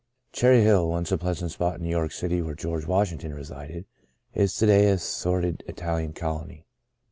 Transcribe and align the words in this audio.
46. 0.31 0.41
CHERRY 0.41 0.61
HILL, 0.63 0.89
once 0.89 1.11
a 1.11 1.17
pleasant 1.19 1.51
spot 1.51 1.75
in 1.75 1.83
New 1.83 1.89
York 1.91 2.11
City 2.11 2.41
where 2.41 2.55
George 2.55 2.87
Washington 2.87 3.35
resided, 3.35 3.85
is 4.33 4.55
to 4.57 4.65
day 4.65 4.87
a 4.87 4.97
sor 4.97 5.41
did 5.41 5.63
Italian 5.67 6.11
colony. 6.13 6.65